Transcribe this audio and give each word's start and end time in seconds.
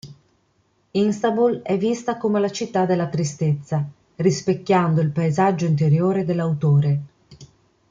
Istanbul 0.93 1.61
è 1.61 1.77
vista 1.77 2.17
come 2.17 2.39
la 2.39 2.49
città 2.49 2.87
della 2.87 3.07
tristezza, 3.07 3.87
rispecchiando 4.15 4.99
il 4.99 5.11
paesaggio 5.11 5.65
interiore 5.65 6.25
dell'autore. 6.25 6.99